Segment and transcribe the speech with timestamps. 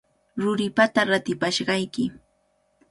[0.43, 2.03] Ruripata ratipashqayki.